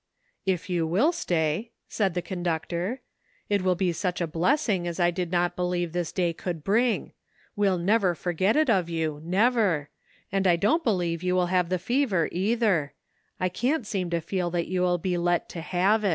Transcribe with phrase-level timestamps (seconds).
[0.47, 3.01] "If you will stay," said the conductor,
[3.49, 7.13] "it will be such a blessing as I did not believe this day could bring;
[7.55, 9.91] we'll never forget it of you, never,
[10.31, 12.95] and I don't believe you will have the fever, either;
[13.39, 16.09] I can't seem to feel that you will be let to have it."